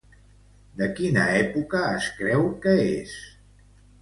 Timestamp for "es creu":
1.99-2.49